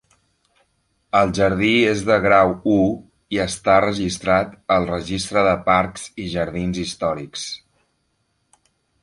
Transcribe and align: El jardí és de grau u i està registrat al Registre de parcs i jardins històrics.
El 1.17 1.33
jardí 1.39 1.73
és 1.89 1.99
de 2.07 2.15
grau 2.23 2.53
u 2.75 2.77
i 3.37 3.41
està 3.43 3.75
registrat 3.85 4.57
al 4.77 4.89
Registre 4.93 5.45
de 5.51 5.53
parcs 5.69 6.09
i 6.25 6.27
jardins 6.39 6.83
històrics. 6.87 7.47